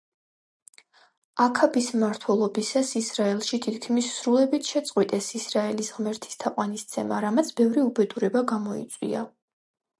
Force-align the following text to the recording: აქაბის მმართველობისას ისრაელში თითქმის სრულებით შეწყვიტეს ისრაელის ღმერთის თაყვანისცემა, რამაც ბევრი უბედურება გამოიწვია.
აქაბის 1.43 1.89
მმართველობისას 1.97 2.93
ისრაელში 3.01 3.61
თითქმის 3.67 4.09
სრულებით 4.15 4.71
შეწყვიტეს 4.73 5.29
ისრაელის 5.43 5.93
ღმერთის 6.01 6.43
თაყვანისცემა, 6.47 7.23
რამაც 7.29 7.57
ბევრი 7.61 7.87
უბედურება 7.93 8.47
გამოიწვია. 8.57 9.27